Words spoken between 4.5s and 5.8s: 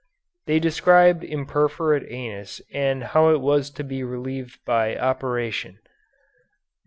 by operation.